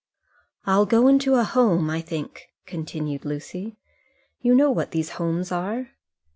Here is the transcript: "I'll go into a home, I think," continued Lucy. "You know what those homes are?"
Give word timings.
"I'll 0.65 0.87
go 0.87 1.07
into 1.07 1.35
a 1.35 1.43
home, 1.43 1.87
I 1.91 2.01
think," 2.01 2.47
continued 2.65 3.23
Lucy. 3.23 3.77
"You 4.41 4.55
know 4.55 4.71
what 4.71 4.89
those 4.93 5.09
homes 5.21 5.51
are?" 5.51 5.89